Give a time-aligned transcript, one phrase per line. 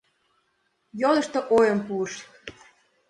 [1.01, 2.11] Йодышто, ойым пуыш.